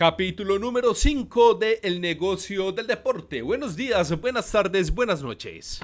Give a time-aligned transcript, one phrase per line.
[0.00, 3.42] Capítulo número 5 de El negocio del deporte.
[3.42, 5.78] Buenos días, buenas tardes, buenas noches.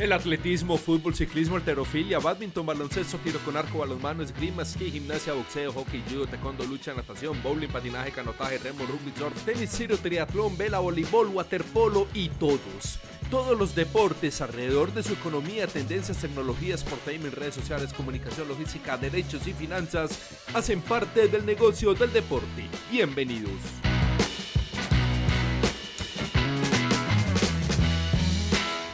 [0.00, 5.72] El atletismo, fútbol, ciclismo, alterofilia, badminton, baloncesto, tiro con arco, balonmano, esgrima, esquí, gimnasia, boxeo,
[5.72, 10.80] hockey, judo, taekwondo, lucha, natación, bowling, patinaje, canotaje, remo, rugby, surf, tenis, tiro, triatlón, vela,
[10.80, 12.98] voleibol, waterpolo y todos
[13.30, 19.46] todos los deportes alrededor de su economía, tendencias, tecnologías, sportainment, redes sociales, comunicación, logística, derechos
[19.46, 22.64] y finanzas hacen parte del negocio del deporte.
[22.90, 23.52] Bienvenidos.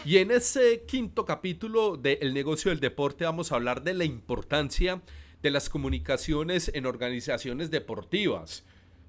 [0.05, 5.01] Y en ese quinto capítulo de negocio del deporte vamos a hablar de la importancia
[5.43, 8.65] de las comunicaciones en organizaciones deportivas.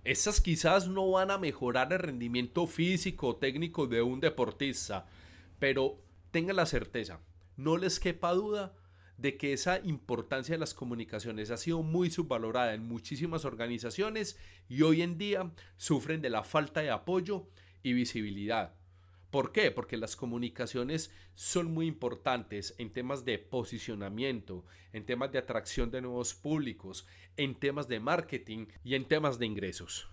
[0.06, 5.08] Esas quizás no van a mejorar el rendimiento físico o técnico de un deportista,
[5.60, 6.02] pero
[6.32, 7.22] tengan la certeza,
[7.58, 8.76] no les quepa duda
[9.18, 14.82] de que esa importancia de las comunicaciones ha sido muy subvalorada en muchísimas organizaciones y
[14.82, 17.48] hoy en día sufren de la falta de apoyo
[17.82, 18.76] y visibilidad.
[19.30, 19.72] ¿Por qué?
[19.72, 26.02] Porque las comunicaciones son muy importantes en temas de posicionamiento, en temas de atracción de
[26.02, 30.08] nuevos públicos, en temas de marketing y en temas de ingresos.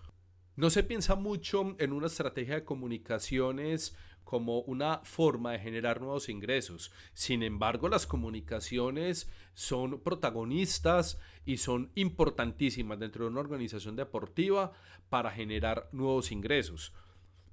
[0.55, 6.29] No se piensa mucho en una estrategia de comunicaciones como una forma de generar nuevos
[6.29, 6.91] ingresos.
[7.13, 14.71] Sin embargo, las comunicaciones son protagonistas y son importantísimas dentro de una organización deportiva
[15.09, 16.93] para generar nuevos ingresos.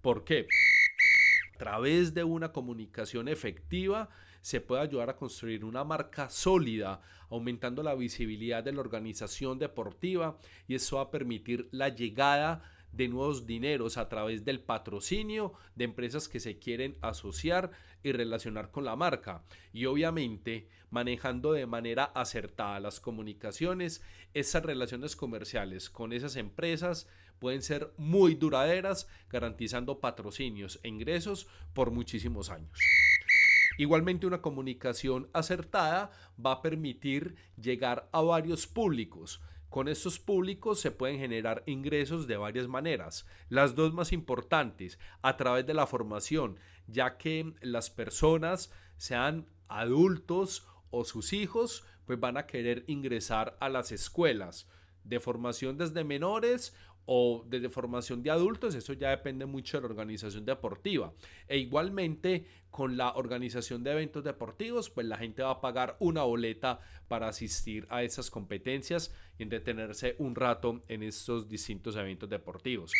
[0.00, 0.46] ¿Por qué?
[1.54, 4.08] A través de una comunicación efectiva
[4.40, 10.38] se puede ayudar a construir una marca sólida, aumentando la visibilidad de la organización deportiva
[10.66, 15.84] y eso va a permitir la llegada de nuevos dineros a través del patrocinio de
[15.84, 17.70] empresas que se quieren asociar
[18.02, 19.42] y relacionar con la marca.
[19.72, 24.02] Y obviamente manejando de manera acertada las comunicaciones,
[24.34, 27.06] esas relaciones comerciales con esas empresas
[27.38, 32.78] pueden ser muy duraderas, garantizando patrocinios e ingresos por muchísimos años.
[33.78, 36.10] Igualmente una comunicación acertada
[36.44, 39.40] va a permitir llegar a varios públicos,
[39.70, 43.24] con estos públicos se pueden generar ingresos de varias maneras.
[43.48, 46.58] Las dos más importantes, a través de la formación,
[46.88, 53.68] ya que las personas, sean adultos o sus hijos, pues van a querer ingresar a
[53.68, 54.68] las escuelas
[55.04, 56.74] de formación desde menores
[57.06, 61.12] o desde formación de adultos, eso ya depende mucho de la organización deportiva.
[61.48, 66.22] E igualmente con la organización de eventos deportivos, pues la gente va a pagar una
[66.22, 72.92] boleta para asistir a esas competencias y entretenerse un rato en estos distintos eventos deportivos.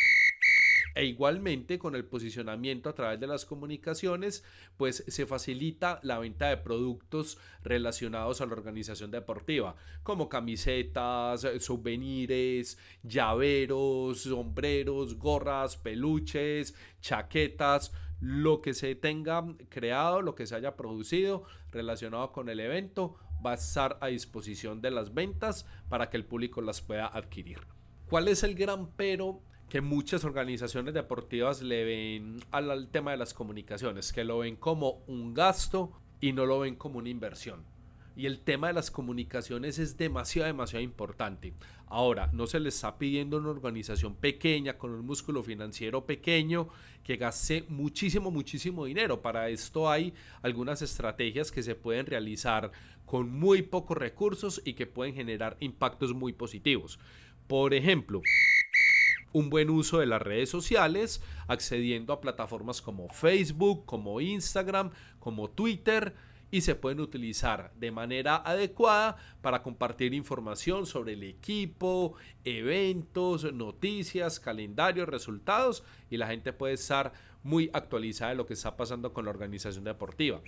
[0.94, 4.44] E igualmente con el posicionamiento a través de las comunicaciones,
[4.76, 12.78] pues se facilita la venta de productos relacionados a la organización deportiva, como camisetas, souvenirs,
[13.02, 21.44] llaveros, sombreros, gorras, peluches, chaquetas, lo que se tenga creado, lo que se haya producido
[21.70, 26.26] relacionado con el evento, va a estar a disposición de las ventas para que el
[26.26, 27.60] público las pueda adquirir.
[28.08, 29.40] ¿Cuál es el gran pero
[29.70, 35.02] que muchas organizaciones deportivas le ven al, tema de las comunicaciones, que lo ven como
[35.06, 37.64] un gasto y no lo ven como una inversión.
[38.16, 41.54] Y el tema de las comunicaciones es demasiado, demasiado importante.
[41.86, 46.68] Ahora, no se le está pidiendo una organización pequeña, con un músculo financiero pequeño,
[47.04, 49.22] que gaste muchísimo, muchísimo dinero.
[49.22, 52.72] Para esto hay algunas estrategias que se pueden realizar
[53.06, 56.98] con muy pocos recursos y que pueden generar impactos muy positivos.
[57.46, 58.22] Por ejemplo,
[59.32, 65.50] un buen uso de las redes sociales, accediendo a plataformas como Facebook, como Instagram, como
[65.50, 66.14] Twitter
[66.50, 72.14] y se pueden utilizar de manera adecuada para compartir información sobre el equipo,
[72.44, 77.12] eventos, noticias, calendarios, resultados y la gente puede estar
[77.42, 80.40] muy actualizada de lo que está pasando con la organización deportiva.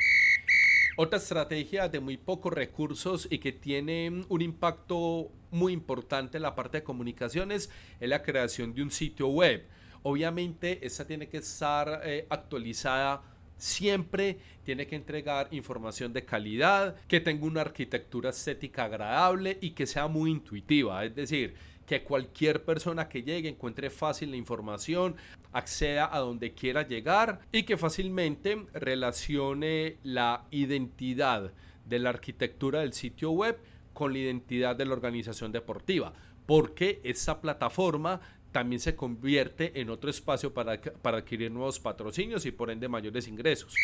[0.97, 6.55] Otra estrategia de muy pocos recursos y que tiene un impacto muy importante en la
[6.55, 9.64] parte de comunicaciones es la creación de un sitio web.
[10.02, 13.22] Obviamente, esta tiene que estar eh, actualizada
[13.56, 19.87] siempre tiene que entregar información de calidad, que tenga una arquitectura estética agradable y que
[19.87, 21.05] sea muy intuitiva.
[21.05, 21.55] Es decir,
[21.87, 25.14] que cualquier persona que llegue encuentre fácil la información,
[25.52, 31.52] acceda a donde quiera llegar y que fácilmente relacione la identidad
[31.84, 33.58] de la arquitectura del sitio web
[33.93, 36.12] con la identidad de la organización deportiva,
[36.46, 38.20] porque esa plataforma
[38.50, 43.28] también se convierte en otro espacio para, para adquirir nuevos patrocinios y por ende mayores
[43.28, 43.75] ingresos.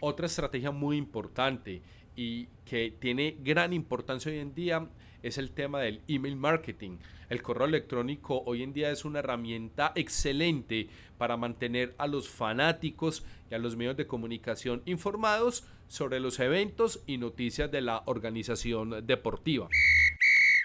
[0.00, 1.82] Otra estrategia muy importante
[2.16, 4.88] y que tiene gran importancia hoy en día
[5.22, 6.98] es el tema del email marketing.
[7.28, 10.88] El correo electrónico hoy en día es una herramienta excelente
[11.18, 17.02] para mantener a los fanáticos y a los medios de comunicación informados sobre los eventos
[17.06, 19.68] y noticias de la organización deportiva.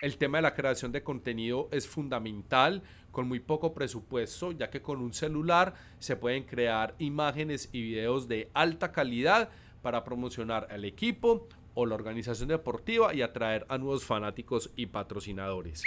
[0.02, 4.82] El tema de la creación de contenido es fundamental con muy poco presupuesto, ya que
[4.82, 9.50] con un celular se pueden crear imágenes y videos de alta calidad
[9.82, 15.84] para promocionar al equipo o la organización deportiva y atraer a nuevos fanáticos y patrocinadores.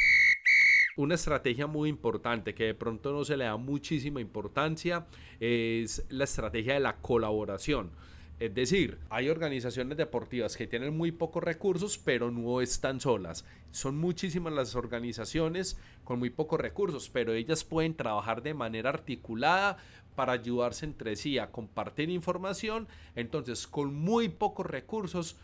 [0.96, 5.06] Una estrategia muy importante que de pronto no se le da muchísima importancia
[5.40, 7.90] es la estrategia de la colaboración.
[8.38, 13.46] Es decir, hay organizaciones deportivas que tienen muy pocos recursos, pero no están solas.
[13.70, 19.78] Son muchísimas las organizaciones con muy pocos recursos, pero ellas pueden trabajar de manera articulada
[20.14, 22.88] para ayudarse entre sí a compartir información.
[23.14, 25.36] Entonces, con muy pocos recursos,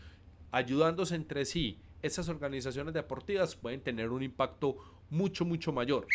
[0.53, 4.77] ayudándose entre sí, esas organizaciones deportivas pueden tener un impacto
[5.09, 6.07] mucho, mucho mayor.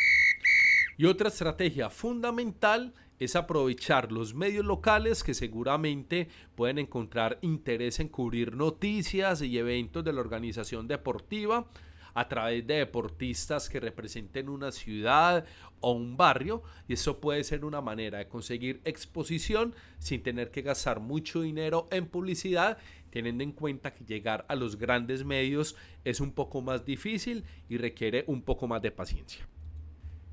[0.96, 8.08] Y otra estrategia fundamental es aprovechar los medios locales que seguramente pueden encontrar interés en
[8.08, 11.66] cubrir noticias y eventos de la organización deportiva
[12.14, 15.44] a través de deportistas que representen una ciudad
[15.80, 20.62] o un barrio y eso puede ser una manera de conseguir exposición sin tener que
[20.62, 22.78] gastar mucho dinero en publicidad
[23.10, 27.78] teniendo en cuenta que llegar a los grandes medios es un poco más difícil y
[27.78, 29.48] requiere un poco más de paciencia.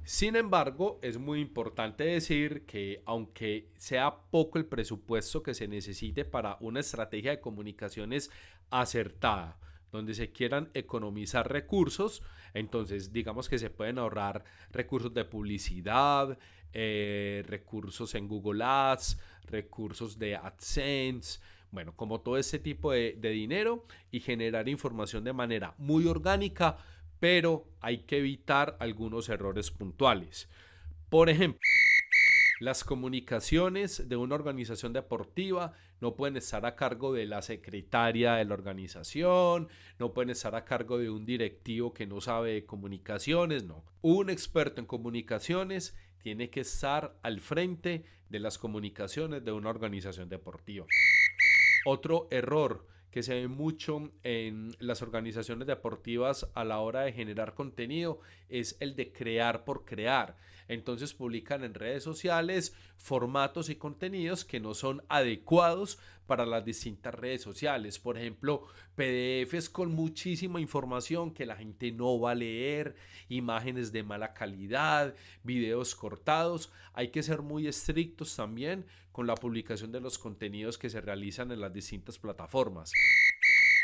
[0.04, 6.26] Sin embargo, es muy importante decir que aunque sea poco el presupuesto que se necesite
[6.26, 8.30] para una estrategia de comunicaciones
[8.70, 9.58] acertada,
[9.96, 12.22] donde se quieran economizar recursos,
[12.54, 16.38] entonces digamos que se pueden ahorrar recursos de publicidad,
[16.74, 21.40] eh, recursos en Google Ads, recursos de AdSense,
[21.72, 26.78] bueno, como todo ese tipo de dinero y generar información de manera muy orgánica
[27.20, 30.50] pero hay que evitar algunos errores puntuales.
[31.10, 31.60] Por ejemplo,
[32.60, 38.46] las comunicaciones de una organización deportiva no pueden estar a cargo de la secretaria de
[38.46, 39.68] la organización,
[40.00, 43.84] no pueden estar a cargo de un directivo que no sabe de comunicaciones, no.
[44.02, 50.30] Un experto en comunicaciones tiene que estar al frente de las comunicaciones de una organización
[50.30, 50.86] deportiva.
[51.86, 57.54] Otro error que se ve mucho en las organizaciones deportivas a la hora de generar
[57.54, 58.20] contenido
[58.50, 60.36] es el de crear por crear.
[60.68, 67.14] Entonces publican en redes sociales formatos y contenidos que no son adecuados para las distintas
[67.14, 68.00] redes sociales.
[68.00, 72.96] Por ejemplo, PDFs con muchísima información que la gente no va a leer,
[73.30, 75.14] imágenes de mala calidad,
[75.44, 76.72] videos cortados.
[76.94, 81.52] Hay que ser muy estrictos también con la publicación de los contenidos que se realizan
[81.52, 82.92] en las distintas plataformas.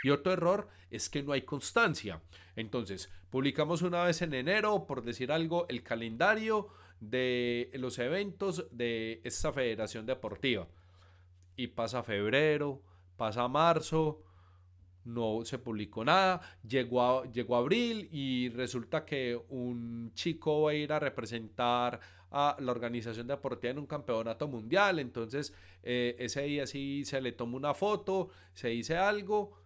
[0.03, 2.21] Y otro error es que no hay constancia.
[2.55, 6.69] Entonces, publicamos una vez en enero, por decir algo, el calendario
[6.99, 10.67] de los eventos de esta federación deportiva.
[11.55, 12.81] Y pasa febrero,
[13.17, 14.23] pasa marzo,
[15.03, 20.93] no se publicó nada, llegó, llegó abril y resulta que un chico va a ir
[20.93, 21.99] a representar
[22.29, 27.33] a la organización deportiva en un campeonato mundial, entonces eh, ese día sí se le
[27.33, 29.60] tomó una foto, se dice algo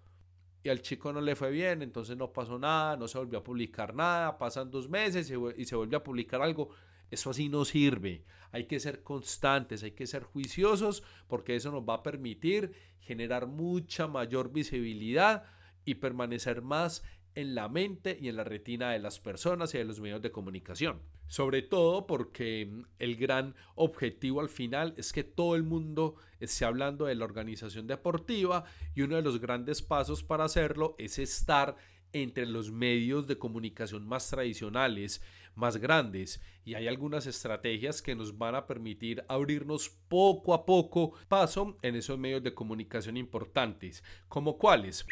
[0.66, 3.44] y al chico no le fue bien, entonces no pasó nada, no se volvió a
[3.44, 6.72] publicar nada, pasan dos meses y se vuelve a publicar algo
[7.12, 8.24] eso así no sirve.
[8.52, 13.48] Hay que ser constantes, hay que ser juiciosos porque eso nos va a permitir generar
[13.48, 15.44] mucha mayor visibilidad
[15.84, 17.04] y permanecer más
[17.36, 20.32] en la mente y en la retina de las personas y de los medios de
[20.32, 21.02] comunicación.
[21.28, 27.06] Sobre todo porque el gran objetivo al final es que todo el mundo esté hablando
[27.06, 28.66] de la organización deportiva
[28.96, 31.76] y uno de los grandes pasos para hacerlo es estar
[32.14, 35.22] entre los medios de comunicación más tradicionales,
[35.54, 41.14] más grandes, y hay algunas estrategias que nos van a permitir abrirnos poco a poco
[41.28, 45.06] paso en esos medios de comunicación importantes, como cuáles.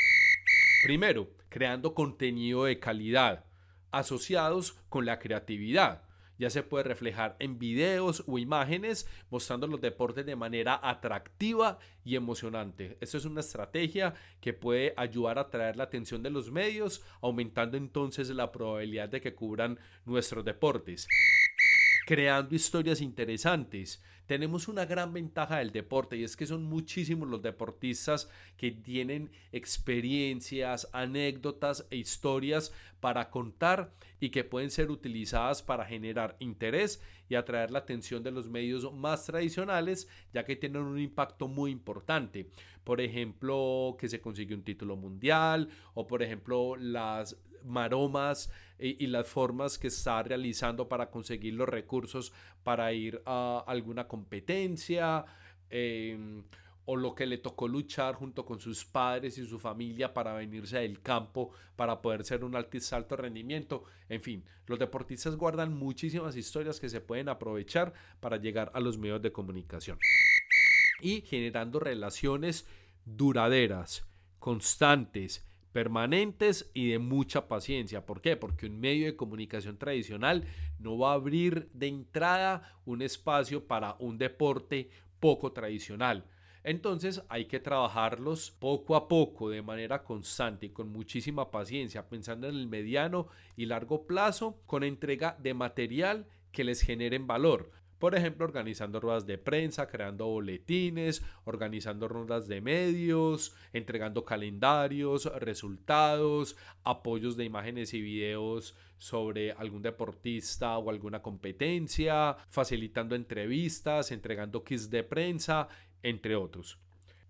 [0.83, 3.45] Primero, creando contenido de calidad,
[3.91, 6.03] asociados con la creatividad
[6.37, 12.17] ya se puede reflejar en videos o imágenes mostrando los deportes de manera atractiva y
[12.17, 12.97] emocionante.
[12.99, 17.77] Esto es una estrategia que puede ayudar a atraer la atención de los medios, aumentando
[17.77, 21.07] entonces la probabilidad de que cubran nuestros deportes.
[22.05, 24.01] Creando historias interesantes.
[24.25, 29.31] Tenemos una gran ventaja del deporte y es que son muchísimos los deportistas que tienen
[29.51, 33.91] experiencias, anécdotas e historias para contar
[34.21, 38.91] y que pueden ser utilizadas para generar interés y atraer la atención de los medios
[38.93, 42.49] más tradicionales, ya que tienen un impacto muy importante.
[42.85, 49.27] Por ejemplo, que se consigue un título mundial o por ejemplo las maromas y, las
[49.27, 55.25] formas que está realizando para conseguir los recursos para ir a alguna competencia.
[55.69, 56.43] Em,
[56.85, 60.79] o lo que le tocó luchar junto con sus padres y su familia para venirse
[60.79, 63.85] del campo para poder ser un alto alto rendimiento.
[64.09, 68.97] En fin, los deportistas guardan muchísimas historias que se pueden aprovechar para llegar a los
[68.97, 69.97] medios de comunicación
[71.01, 72.65] y generando relaciones
[73.05, 74.05] duraderas,
[74.39, 78.05] constantes, permanentes y de mucha paciencia.
[78.05, 78.37] ¿Por qué?
[78.37, 80.45] Porque un medio de comunicación tradicional
[80.79, 84.89] no va a abrir de entrada un espacio para un deporte
[85.19, 86.25] poco tradicional.
[86.63, 92.47] Entonces hay que trabajarlos poco a poco, de manera constante y con muchísima paciencia, pensando
[92.47, 93.27] en el mediano
[93.57, 97.71] y largo plazo, con entrega de material que les generen valor.
[98.03, 106.57] Por ejemplo, organizando ruedas de prensa, creando boletines, organizando rondas de medios, entregando calendarios, resultados,
[106.83, 114.89] apoyos de imágenes y videos sobre algún deportista o alguna competencia, facilitando entrevistas, entregando kits
[114.89, 115.69] de prensa,
[116.01, 116.77] entre otros.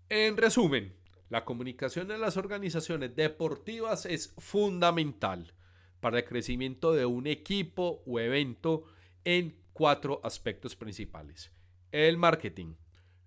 [0.08, 0.92] En resumen,
[1.30, 5.54] la comunicación en las organizaciones deportivas es fundamental
[6.00, 8.86] para el crecimiento de un equipo o evento
[9.24, 11.52] en cuatro aspectos principales.
[11.92, 12.76] El marketing,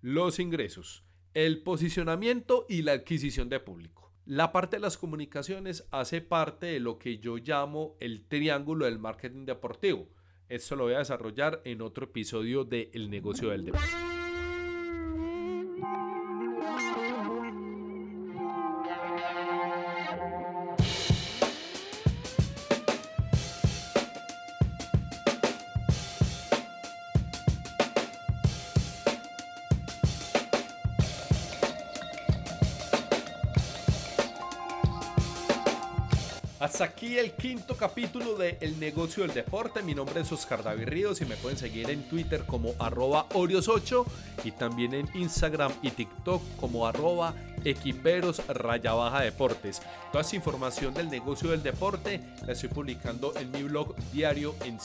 [0.00, 4.12] los ingresos, el posicionamiento y la adquisición de público.
[4.24, 8.98] La parte de las comunicaciones hace parte de lo que yo llamo el triángulo del
[8.98, 10.08] marketing deportivo.
[10.48, 14.17] Esto lo voy a desarrollar en otro episodio de El negocio del deporte.
[36.60, 39.80] Hasta aquí el quinto capítulo de El negocio del deporte.
[39.80, 44.04] Mi nombre es Oscar David Ríos y me pueden seguir en Twitter como arroba Orios8
[44.42, 47.34] y también en Instagram y TikTok como arroba
[47.64, 49.82] equiperos raya baja deportes.
[50.10, 54.80] Toda esa información del negocio del deporte la estoy publicando en mi blog diario en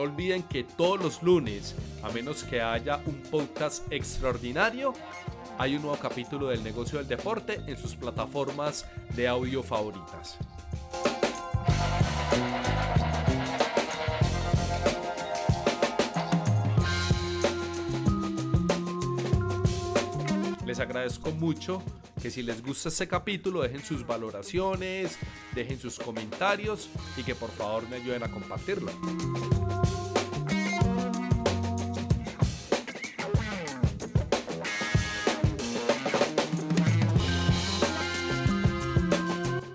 [0.00, 4.94] No olviden que todos los lunes, a menos que haya un podcast extraordinario,
[5.58, 10.38] hay un nuevo capítulo del negocio del deporte en sus plataformas de audio favoritas.
[20.64, 21.82] Les agradezco mucho
[22.20, 25.18] que si les gusta este capítulo dejen sus valoraciones,
[25.54, 28.92] dejen sus comentarios y que por favor me ayuden a compartirlo.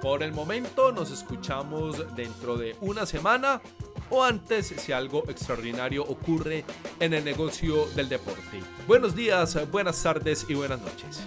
[0.02, 3.62] Por el momento nos escuchamos dentro de una semana
[4.10, 6.64] o antes si algo extraordinario ocurre
[7.00, 8.62] en el negocio del deporte.
[8.88, 11.22] Buenos días, buenas tardes y buenas noches.